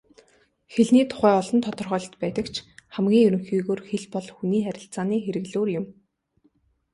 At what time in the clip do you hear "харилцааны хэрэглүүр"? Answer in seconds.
4.63-5.69